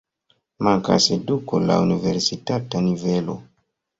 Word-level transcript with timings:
Mankas 0.67 1.05
eduko 1.17 1.59
laŭ 1.71 1.77
universitata 1.87 2.83
nivelo. 2.89 3.37